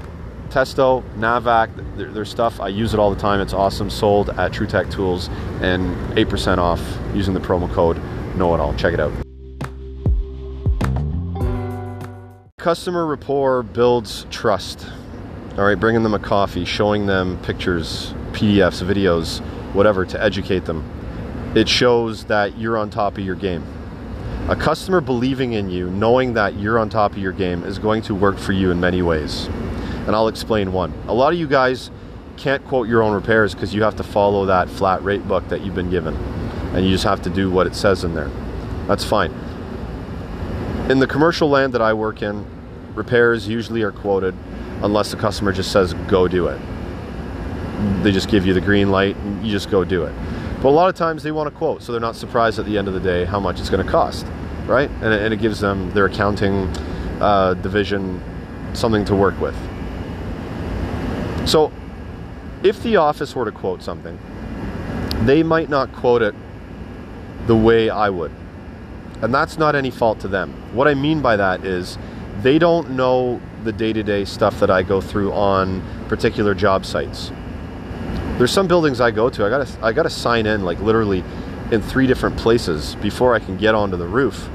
Testo, 0.50 1.04
Navac, 1.18 1.70
their, 1.98 2.12
their 2.12 2.26
stuff. 2.26 2.60
I 2.60 2.70
use 2.70 2.94
it 2.94 3.00
all 3.00 3.14
the 3.14 3.20
time. 3.20 3.42
It's 3.42 3.54
awesome. 3.54 3.90
Sold 3.90 4.30
at 4.32 4.52
TruTech 4.52 4.92
Tools 4.92 5.28
and 5.62 5.96
8% 6.16 6.58
off 6.58 6.82
using 7.14 7.34
the 7.34 7.40
promo 7.40 7.72
code 7.74 7.98
Know 8.36 8.54
It 8.54 8.60
All. 8.60 8.74
Check 8.76 8.94
it 8.94 9.00
out. 9.00 9.12
Customer 12.58 13.06
rapport 13.06 13.64
builds 13.64 14.26
trust. 14.32 14.88
All 15.58 15.64
right, 15.64 15.80
bringing 15.80 16.04
them 16.04 16.14
a 16.14 16.20
coffee, 16.20 16.66
showing 16.66 17.06
them 17.06 17.40
pictures, 17.42 18.14
PDFs, 18.34 18.84
videos, 18.84 19.40
whatever 19.74 20.06
to 20.06 20.22
educate 20.22 20.66
them. 20.66 20.84
It 21.56 21.70
shows 21.70 22.26
that 22.26 22.58
you're 22.58 22.78
on 22.78 22.90
top 22.90 23.18
of 23.18 23.24
your 23.24 23.36
game. 23.36 23.66
A 24.50 24.56
customer 24.58 25.00
believing 25.00 25.54
in 25.54 25.70
you, 25.70 25.90
knowing 25.90 26.34
that 26.34 26.56
you're 26.56 26.78
on 26.78 26.90
top 26.90 27.14
of 27.14 27.20
your 27.20 27.32
game, 27.32 27.64
is 27.64 27.80
going 27.80 28.02
to 28.02 28.14
work 28.14 28.38
for 28.38 28.52
you 28.52 28.70
in 28.70 28.82
many 28.82 29.02
ways. 29.02 29.46
And 30.08 30.10
I'll 30.10 30.28
explain 30.28 30.74
one. 30.74 30.92
A 31.08 31.14
lot 31.14 31.32
of 31.32 31.40
you 31.40 31.48
guys 31.48 31.90
can't 32.36 32.62
quote 32.68 32.90
your 32.90 33.02
own 33.02 33.14
repairs 33.14 33.54
because 33.54 33.74
you 33.74 33.82
have 33.84 33.96
to 33.96 34.04
follow 34.04 34.46
that 34.48 34.70
flat 34.70 35.02
rate 35.06 35.26
book 35.26 35.48
that 35.48 35.62
you've 35.62 35.74
been 35.74 35.90
given. 35.90 36.18
And 36.76 36.86
you 36.86 36.92
just 36.92 37.06
have 37.06 37.22
to 37.22 37.30
do 37.30 37.50
what 37.50 37.66
it 37.66 37.76
says 37.76 38.04
in 38.04 38.14
there. 38.14 38.30
That's 38.88 39.06
fine. 39.06 39.32
In 40.90 41.00
the 41.00 41.08
commercial 41.08 41.48
land 41.48 41.74
that 41.76 41.82
I 41.82 41.94
work 41.94 42.22
in, 42.22 42.46
repairs 42.94 43.48
usually 43.48 43.84
are 43.84 43.94
quoted 43.94 44.36
unless 44.84 45.12
the 45.12 45.18
customer 45.18 45.52
just 45.52 45.72
says 45.72 45.94
go 46.08 46.28
do 46.28 46.48
it. 46.48 46.60
They 48.04 48.12
just 48.12 48.30
give 48.30 48.46
you 48.46 48.54
the 48.54 48.62
green 48.62 48.90
light 48.90 49.16
and 49.18 49.46
you 49.46 49.52
just 49.52 49.70
go 49.70 49.84
do 49.84 50.04
it. 50.04 50.14
But 50.62 50.70
a 50.70 50.76
lot 50.76 50.90
of 50.90 50.96
times 50.96 51.24
they 51.24 51.32
want 51.32 51.48
a 51.48 51.52
quote, 51.52 51.84
so 51.84 51.92
they're 51.92 52.02
not 52.02 52.16
surprised 52.16 52.58
at 52.60 52.66
the 52.66 52.78
end 52.78 52.88
of 52.88 52.94
the 52.94 53.00
day 53.00 53.26
how 53.26 53.40
much 53.40 53.60
it's 53.60 53.70
going 53.70 53.86
to 53.86 53.92
cost, 53.92 54.26
right? 54.66 54.90
And 55.02 55.14
it, 55.14 55.22
and 55.22 55.34
it, 55.34 55.38
gives 55.38 55.60
them 55.60 55.92
their 55.92 56.06
accounting 56.06 56.68
uh, 57.22 57.54
division 57.56 58.22
something 58.74 59.06
to 59.06 59.16
work 59.16 59.40
with. 59.40 59.56
So 61.48 61.72
if 62.64 62.82
the 62.82 62.96
office 62.96 63.36
were 63.36 63.46
to 63.46 63.52
quote 63.52 63.84
something, 63.84 64.18
they 65.26 65.44
might 65.44 65.70
not 65.70 65.94
quote 65.94 66.22
it 66.22 66.34
the 67.48 67.56
way 67.56 67.90
I 67.90 68.10
would. 68.10 68.32
And 69.22 69.34
that's 69.34 69.58
not 69.58 69.76
any 69.76 69.92
fault 69.92 70.20
to 70.22 70.28
them. 70.28 70.52
What 70.74 70.88
I 70.88 70.94
mean 70.94 71.22
by 71.22 71.36
that 71.36 71.64
is 71.64 71.98
they 72.42 72.58
don't 72.58 72.92
know 72.92 73.40
the 73.66 73.74
day-to-day 73.74 74.26
stuff 74.26 74.60
that 74.60 74.70
I 74.70 74.84
go 74.84 75.02
through 75.02 75.34
on 75.34 75.82
particular 76.08 76.54
job 76.54 76.86
sites. 76.86 77.32
There's 78.38 78.52
some 78.52 78.68
buildings 78.68 79.02
I 79.02 79.12
go 79.12 79.30
to, 79.30 79.46
I 79.46 79.50
gotta 79.50 79.68
I 79.82 79.94
gotta 79.94 80.10
sign 80.10 80.46
in 80.46 80.64
like 80.64 80.80
literally 80.80 81.24
in 81.72 81.82
three 81.82 82.08
different 82.08 82.38
places 82.38 82.96
before 82.96 83.34
I 83.34 83.40
can 83.40 83.58
get 83.58 83.76
onto 83.76 83.98
the 83.98 84.08
roof. 84.08 84.50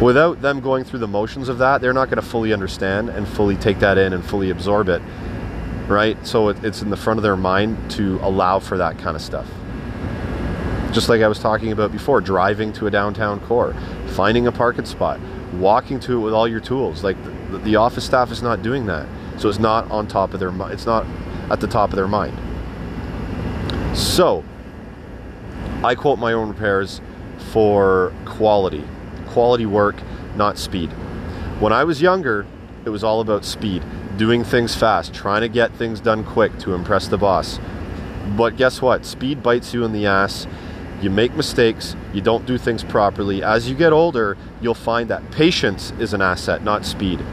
Without 0.00 0.40
them 0.40 0.60
going 0.60 0.84
through 0.84 1.00
the 1.00 1.08
motions 1.08 1.48
of 1.50 1.58
that, 1.58 1.80
they're 1.80 1.92
not 1.92 2.08
to 2.10 2.22
fully 2.22 2.52
understand 2.54 3.10
and 3.10 3.28
fully 3.28 3.56
take 3.56 3.80
that 3.80 3.98
in 3.98 4.14
and 4.14 4.24
fully 4.24 4.48
absorb 4.48 4.88
it, 4.88 5.02
right? 5.88 6.16
So 6.26 6.48
it, 6.48 6.64
it's 6.64 6.80
in 6.80 6.88
the 6.88 6.96
front 6.96 7.18
of 7.18 7.22
their 7.22 7.36
mind 7.36 7.90
to 7.92 8.18
allow 8.22 8.60
for 8.60 8.78
that 8.78 8.98
kind 8.98 9.14
of 9.14 9.20
stuff. 9.20 9.46
Just 10.92 11.10
like 11.10 11.20
I 11.20 11.28
was 11.28 11.38
talking 11.38 11.70
about 11.70 11.92
before, 11.92 12.22
driving 12.22 12.72
to 12.74 12.86
a 12.86 12.90
downtown 12.90 13.40
core, 13.40 13.74
finding 14.06 14.46
a 14.46 14.52
parking 14.52 14.86
spot, 14.86 15.20
walking 15.54 16.00
to 16.00 16.16
it 16.16 16.20
with 16.20 16.32
all 16.32 16.48
your 16.48 16.60
tools. 16.60 17.04
Like 17.04 17.16
the, 17.58 17.76
office 17.76 18.04
staff 18.04 18.30
is 18.30 18.42
not 18.42 18.62
doing 18.62 18.86
that, 18.86 19.06
so 19.38 19.48
it's 19.48 19.58
not 19.58 19.90
on 19.90 20.06
top 20.06 20.34
of 20.34 20.40
their. 20.40 20.52
It's 20.72 20.86
not 20.86 21.06
at 21.50 21.60
the 21.60 21.66
top 21.66 21.90
of 21.90 21.96
their 21.96 22.08
mind. 22.08 22.36
So 23.96 24.44
I 25.82 25.94
quote 25.94 26.18
my 26.18 26.32
own 26.32 26.48
repairs 26.48 27.00
for 27.52 28.12
quality, 28.24 28.84
quality 29.28 29.66
work, 29.66 29.96
not 30.36 30.58
speed. 30.58 30.90
When 31.58 31.72
I 31.72 31.84
was 31.84 32.00
younger, 32.00 32.46
it 32.84 32.90
was 32.90 33.04
all 33.04 33.20
about 33.20 33.44
speed, 33.44 33.82
doing 34.16 34.44
things 34.44 34.74
fast, 34.74 35.12
trying 35.12 35.42
to 35.42 35.48
get 35.48 35.72
things 35.74 36.00
done 36.00 36.24
quick 36.24 36.58
to 36.60 36.74
impress 36.74 37.08
the 37.08 37.18
boss. 37.18 37.58
But 38.36 38.56
guess 38.56 38.80
what? 38.80 39.04
Speed 39.04 39.42
bites 39.42 39.74
you 39.74 39.84
in 39.84 39.92
the 39.92 40.06
ass 40.06 40.46
you 41.02 41.08
make 41.08 41.34
mistakes, 41.34 41.96
you 42.12 42.20
don't 42.20 42.44
do 42.44 42.58
things 42.58 42.84
properly. 42.84 43.42
As 43.42 43.68
you 43.68 43.74
get 43.74 43.92
older, 43.92 44.36
you'll 44.60 44.74
find 44.74 45.08
that 45.08 45.30
patience 45.30 45.94
is 45.98 46.12
an 46.12 46.20
asset, 46.20 46.62
not 46.62 46.84
speed. 46.84 47.24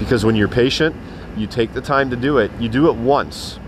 Because 0.00 0.24
when 0.24 0.34
you're 0.34 0.48
patient, 0.48 0.96
you 1.36 1.46
take 1.46 1.72
the 1.72 1.80
time 1.80 2.10
to 2.10 2.16
do 2.16 2.38
it, 2.38 2.50
you 2.58 2.68
do 2.68 2.88
it 2.88 2.96
once. 2.96 3.60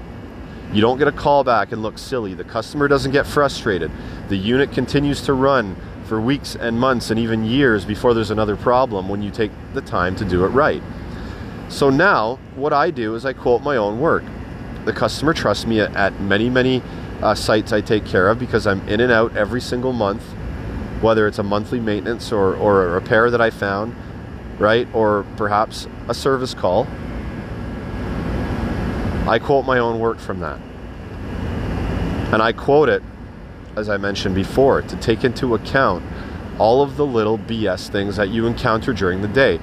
You 0.73 0.81
don't 0.81 0.99
get 0.99 1.07
a 1.07 1.13
call 1.13 1.45
back 1.45 1.71
and 1.71 1.83
look 1.83 1.99
silly. 1.99 2.35
The 2.35 2.45
customer 2.45 2.89
doesn't 2.89 3.13
get 3.13 3.27
frustrated. 3.27 3.93
The 4.29 4.37
unit 4.37 4.73
continues 4.73 5.21
to 5.23 5.35
run 5.35 5.77
for 6.07 6.21
weeks 6.21 6.57
and 6.57 6.81
months 6.81 7.11
and 7.11 7.21
even 7.21 7.45
years 7.45 7.85
before 7.85 8.15
there's 8.15 8.31
another 8.31 8.57
problem 8.57 9.09
when 9.09 9.23
you 9.23 9.31
take 9.31 9.53
the 9.75 9.83
time 9.83 10.17
to 10.17 10.25
do 10.25 10.45
it 10.45 10.49
right. 10.49 10.83
So 11.69 11.91
now, 11.91 12.37
what 12.55 12.73
I 12.73 12.91
do 12.91 13.15
is 13.15 13.25
I 13.25 13.33
quote 13.35 13.63
my 13.63 13.77
own 13.77 14.01
work. 14.01 14.25
The 14.85 14.93
customer 14.93 15.33
trusts 15.33 15.67
me 15.67 15.81
at, 15.81 16.21
many, 16.21 16.51
many 16.51 16.83
uh, 17.23 17.35
sites 17.35 17.73
I 17.73 17.81
take 17.81 18.05
care 18.05 18.29
of 18.29 18.39
because 18.39 18.67
I'm 18.67 18.87
in 18.89 19.01
and 19.01 19.13
out 19.13 19.37
every 19.37 19.61
single 19.61 19.93
month, 19.93 20.23
whether 21.01 21.27
it's 21.27 21.39
a 21.39 21.43
monthly 21.43 21.81
maintenance 21.81 22.33
or, 22.33 22.57
or 22.57 22.87
a 22.87 22.91
repair 22.91 23.31
that 23.31 23.41
I 23.41 23.51
found, 23.51 23.95
right? 24.63 24.89
Or 24.95 25.27
perhaps 25.37 25.89
a 26.09 26.15
service 26.15 26.55
call. 26.55 26.87
I 29.29 29.39
quote 29.39 29.67
my 29.67 29.79
own 29.79 29.99
work 29.99 30.19
from 30.19 30.41
that. 30.41 30.61
And 32.33 32.41
I 32.41 32.53
quote 32.53 32.89
it, 32.89 33.03
as 33.77 33.89
I 33.89 33.97
mentioned 33.97 34.35
before, 34.35 34.83
to 34.83 34.97
take 34.97 35.25
into 35.25 35.55
account 35.55 36.05
all 36.59 36.83
of 36.83 36.97
the 36.97 37.05
little 37.05 37.39
BS 37.39 37.89
things 37.89 38.17
that 38.17 38.31
you 38.31 38.47
encounter 38.47 38.93
during 38.93 39.21
the 39.21 39.29
day, 39.29 39.61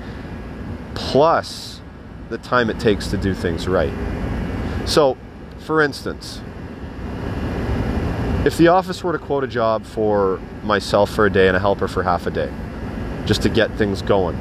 plus 0.96 1.82
the 2.30 2.38
time 2.38 2.70
it 2.70 2.80
takes 2.80 3.08
to 3.08 3.18
do 3.18 3.34
things 3.34 3.68
right. 3.68 3.94
So, 4.86 5.18
for 5.60 5.82
instance, 5.82 6.42
if 8.46 8.58
the 8.58 8.68
office 8.68 9.04
were 9.04 9.12
to 9.12 9.20
quote 9.20 9.44
a 9.44 9.48
job 9.48 9.86
for 9.86 10.40
myself 10.64 11.10
for 11.10 11.26
a 11.26 11.30
day 11.30 11.48
and 11.48 11.58
a 11.58 11.60
helper 11.60 11.88
for 11.88 12.04
half 12.04 12.28
a 12.28 12.32
day, 12.32 12.52
just 13.26 13.42
to 13.44 13.50
get 13.50 13.72
things 13.78 14.02
going, 14.02 14.38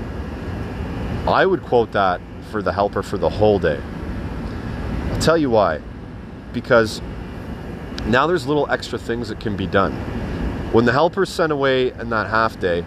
I 1.32 1.46
would 1.46 1.62
quote 1.62 1.92
that 1.92 2.20
for 2.50 2.62
the 2.62 2.72
helper 2.72 3.02
for 3.02 3.18
the 3.18 3.28
whole 3.28 3.58
day. 3.58 3.80
I'll 5.12 5.20
tell 5.20 5.38
you 5.38 5.50
why. 5.50 5.80
Because 6.52 7.02
now 8.06 8.26
there's 8.26 8.46
little 8.46 8.70
extra 8.70 8.98
things 8.98 9.28
that 9.28 9.40
can 9.40 9.56
be 9.56 9.66
done. 9.66 9.92
When 10.72 10.84
the 10.84 10.92
helper's 10.92 11.28
sent 11.28 11.52
away 11.52 11.90
in 11.92 12.10
that 12.10 12.28
half 12.28 12.58
day, 12.58 12.84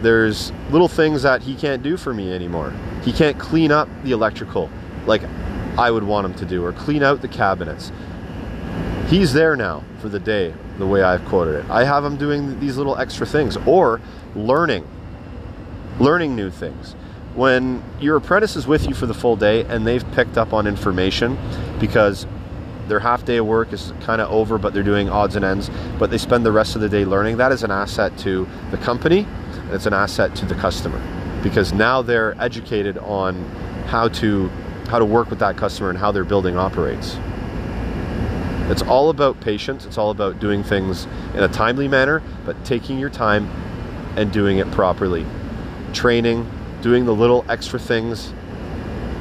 there's 0.00 0.52
little 0.70 0.88
things 0.88 1.22
that 1.22 1.42
he 1.42 1.54
can't 1.54 1.82
do 1.82 1.96
for 1.96 2.12
me 2.12 2.32
anymore. 2.32 2.72
He 3.04 3.12
can't 3.12 3.38
clean 3.38 3.70
up 3.70 3.88
the 4.02 4.12
electrical 4.12 4.70
like 5.06 5.22
I 5.78 5.90
would 5.90 6.04
want 6.04 6.26
him 6.26 6.34
to 6.34 6.44
do 6.44 6.64
or 6.64 6.72
clean 6.72 7.02
out 7.02 7.22
the 7.22 7.28
cabinets. 7.28 7.92
He's 9.08 9.32
there 9.32 9.56
now 9.56 9.84
for 10.00 10.08
the 10.08 10.18
day, 10.18 10.54
the 10.78 10.86
way 10.86 11.02
I've 11.02 11.24
quoted 11.26 11.64
it. 11.64 11.70
I 11.70 11.84
have 11.84 12.04
him 12.04 12.16
doing 12.16 12.58
these 12.60 12.76
little 12.76 12.96
extra 12.96 13.26
things 13.26 13.56
or 13.66 14.00
learning, 14.34 14.86
learning 16.00 16.34
new 16.34 16.50
things. 16.50 16.94
When 17.34 17.82
your 17.98 18.16
apprentice 18.16 18.56
is 18.56 18.66
with 18.66 18.86
you 18.86 18.94
for 18.94 19.06
the 19.06 19.14
full 19.14 19.36
day 19.36 19.64
and 19.64 19.86
they've 19.86 20.04
picked 20.12 20.36
up 20.36 20.52
on 20.52 20.66
information 20.66 21.38
because 21.80 22.26
their 22.88 23.00
half 23.00 23.24
day 23.24 23.38
of 23.38 23.46
work 23.46 23.72
is 23.72 23.92
kind 24.02 24.20
of 24.20 24.30
over, 24.30 24.58
but 24.58 24.74
they're 24.74 24.82
doing 24.82 25.08
odds 25.08 25.36
and 25.36 25.44
ends, 25.44 25.70
but 25.98 26.10
they 26.10 26.18
spend 26.18 26.44
the 26.44 26.52
rest 26.52 26.74
of 26.74 26.82
the 26.82 26.88
day 26.88 27.04
learning, 27.04 27.38
that 27.38 27.52
is 27.52 27.62
an 27.62 27.70
asset 27.70 28.16
to 28.18 28.46
the 28.70 28.76
company 28.76 29.26
and 29.54 29.72
it's 29.72 29.86
an 29.86 29.94
asset 29.94 30.34
to 30.36 30.46
the 30.46 30.54
customer 30.56 31.00
because 31.42 31.72
now 31.72 32.02
they're 32.02 32.40
educated 32.40 32.98
on 32.98 33.34
how 33.86 34.08
to 34.08 34.48
how 34.88 34.98
to 34.98 35.04
work 35.04 35.30
with 35.30 35.38
that 35.38 35.56
customer 35.56 35.88
and 35.88 35.98
how 35.98 36.12
their 36.12 36.24
building 36.24 36.58
operates. 36.58 37.16
It's 38.70 38.82
all 38.82 39.08
about 39.08 39.40
patience, 39.40 39.86
it's 39.86 39.96
all 39.96 40.10
about 40.10 40.38
doing 40.38 40.62
things 40.62 41.06
in 41.34 41.42
a 41.42 41.48
timely 41.48 41.88
manner, 41.88 42.22
but 42.44 42.62
taking 42.64 42.98
your 42.98 43.08
time 43.08 43.50
and 44.16 44.30
doing 44.30 44.58
it 44.58 44.70
properly. 44.70 45.24
Training, 45.94 46.50
doing 46.82 47.06
the 47.06 47.14
little 47.14 47.44
extra 47.48 47.78
things 47.78 48.32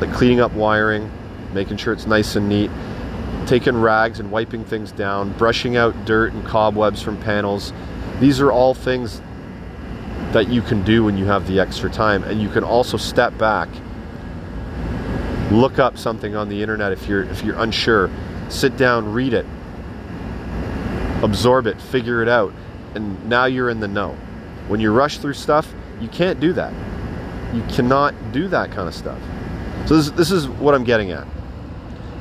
like 0.02 0.12
cleaning 0.14 0.40
up 0.40 0.52
wiring, 0.54 1.10
making 1.54 1.78
sure 1.78 1.94
it's 1.94 2.08
nice 2.08 2.36
and 2.36 2.50
neat, 2.50 2.72
taking 3.46 3.80
rags 3.80 4.20
and 4.20 4.32
wiping 4.32 4.66
things 4.66 4.92
down, 4.92 5.32
brushing 5.38 5.78
out 5.78 6.06
dirt 6.06 6.34
and 6.34 6.46
cobwebs 6.46 7.02
from 7.02 7.18
panels. 7.22 7.72
These 8.20 8.42
are 8.42 8.52
all 8.52 8.74
things 8.74 9.22
that 10.32 10.50
you 10.50 10.62
can 10.62 10.84
do 10.84 11.04
when 11.04 11.18
you 11.18 11.26
have 11.26 11.48
the 11.48 11.60
extra 11.60 11.90
time. 11.90 12.24
And 12.24 12.42
you 12.42 12.50
can 12.50 12.64
also 12.64 12.98
step 12.98 13.38
back 13.38 13.70
look 15.52 15.80
up 15.80 15.98
something 15.98 16.36
on 16.36 16.48
the 16.48 16.62
internet 16.62 16.94
if 16.94 17.08
you're 17.08 17.24
if 17.24 17.44
you're 17.44 17.60
unsure 17.60 18.10
sit 18.48 18.78
down 18.78 19.12
read 19.12 19.34
it 19.34 19.46
absorb 21.24 21.68
it 21.68 21.80
figure 21.82 22.22
it 22.22 22.30
out 22.30 22.54
and 22.96 23.28
now 23.28 23.46
you're 23.46 23.70
in 23.70 23.80
the 23.80 23.88
know. 23.88 24.16
When 24.70 24.80
you 24.80 24.94
rush 24.94 25.18
through 25.18 25.34
stuff 25.34 25.74
you 26.00 26.08
can't 26.08 26.40
do 26.40 26.54
that 26.54 26.74
you 27.54 27.64
cannot 27.64 28.14
do 28.32 28.48
that 28.48 28.72
kind 28.72 28.88
of 28.88 28.96
stuff 28.96 29.20
so 29.86 29.96
this, 29.96 30.12
this 30.12 30.32
is 30.32 30.48
what 30.48 30.74
i'm 30.74 30.84
getting 30.84 31.12
at 31.12 31.28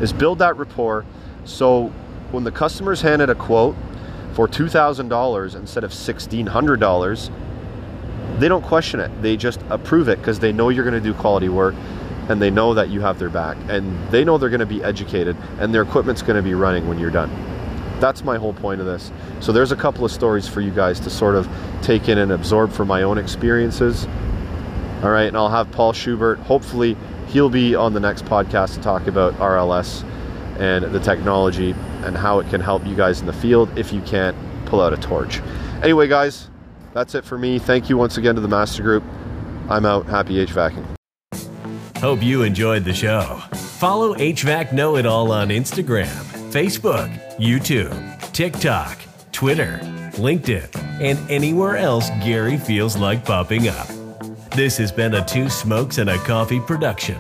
is 0.01 0.13
build 0.13 0.39
that 0.39 0.57
rapport 0.57 1.05
so 1.45 1.89
when 2.31 2.45
the 2.45 2.53
customer's 2.53 3.01
handed 3.01 3.29
a 3.29 3.35
quote 3.35 3.75
for 4.35 4.47
$2000 4.47 5.55
instead 5.57 5.83
of 5.83 5.91
$1600 5.91 7.31
they 8.39 8.49
don't 8.49 8.63
question 8.63 9.01
it 9.01 9.11
they 9.23 9.37
just 9.37 9.61
approve 9.71 10.09
it 10.09 10.19
because 10.19 10.39
they 10.39 10.53
know 10.53 10.69
you're 10.69 10.85
going 10.85 10.95
to 10.95 11.01
do 11.01 11.15
quality 11.15 11.49
work 11.49 11.75
and 12.31 12.41
they 12.41 12.51
know 12.51 12.75
that 12.75 12.91
you 12.91 13.01
have 13.01 13.19
their 13.19 13.29
back 13.29 13.57
and 13.69 14.09
they 14.11 14.25
know 14.25 14.39
they're 14.39 14.49
going 14.49 14.61
to 14.61 14.67
be 14.67 14.83
educated 14.85 15.37
and 15.59 15.75
their 15.75 15.83
equipment's 15.83 16.23
going 16.23 16.37
to 16.37 16.43
be 16.43 16.55
running 16.55 16.87
when 16.87 16.97
you're 16.97 17.11
done. 17.11 17.29
That's 17.99 18.23
my 18.23 18.39
whole 18.39 18.53
point 18.53 18.81
of 18.81 18.87
this. 18.87 19.11
So 19.41 19.51
there's 19.51 19.73
a 19.73 19.77
couple 19.77 20.05
of 20.05 20.13
stories 20.13 20.47
for 20.47 20.61
you 20.61 20.71
guys 20.71 21.01
to 21.01 21.11
sort 21.11 21.35
of 21.35 21.49
take 21.83 22.09
in 22.09 22.19
and 22.19 22.31
absorb 22.31 22.71
from 22.71 22.87
my 22.87 23.03
own 23.03 23.19
experiences. 23.19 24.07
All 25.03 25.11
right, 25.11 25.29
and 25.29 25.37
I'll 25.37 25.49
have 25.49 25.71
Paul 25.73 25.93
Schubert. 25.93 26.39
Hopefully, 26.41 26.97
he'll 27.29 27.49
be 27.49 27.75
on 27.75 27.95
the 27.95 28.01
next 28.01 28.25
podcast 28.27 28.75
to 28.75 28.81
talk 28.83 29.07
about 29.07 29.35
RLS 29.35 30.05
and 30.59 30.85
the 30.85 31.01
technology 31.01 31.75
and 32.03 32.17
how 32.17 32.39
it 32.39 32.49
can 32.51 32.61
help 32.61 32.87
you 32.87 32.95
guys 32.95 33.21
in 33.21 33.27
the 33.27 33.33
field 33.33 33.79
if 33.79 33.93
you 33.93 34.03
can't 34.03 34.37
pull 34.67 34.81
out 34.81 34.93
a 34.93 34.97
torch. 34.99 35.41
Anyway, 35.83 36.07
guys, 36.07 36.51
that's 36.93 37.15
it 37.15 37.25
for 37.25 37.39
me. 37.39 37.59
Thank 37.59 37.89
you 37.89 37.97
once 37.97 38.19
again 38.19 38.35
to 38.35 38.41
the 38.41 38.49
Master 38.49 38.83
Group. 38.83 39.03
I'm 39.71 39.87
out. 39.87 40.07
Happy 40.07 40.45
HVACing. 40.45 40.85
Hope 41.97 42.23
you 42.23 42.43
enjoyed 42.43 42.85
the 42.85 42.95
show. 42.95 43.41
Follow 43.55 44.15
HVAC 44.15 44.73
Know 44.73 44.97
It 44.97 45.07
All 45.07 45.33
on 45.33 45.49
Instagram, 45.49 46.09
Facebook, 46.51 47.11
YouTube, 47.37 48.33
TikTok, 48.33 48.99
Twitter, 49.33 49.79
LinkedIn, 50.15 50.75
and 51.01 51.31
anywhere 51.31 51.77
else 51.77 52.09
Gary 52.23 52.57
feels 52.59 52.97
like 52.97 53.25
popping 53.25 53.69
up. 53.69 53.87
This 54.57 54.77
has 54.79 54.91
been 54.91 55.15
a 55.15 55.25
Two 55.25 55.49
Smokes 55.49 55.99
and 55.99 56.11
a 56.11 56.19
Coffee 56.19 56.59
production. 56.59 57.17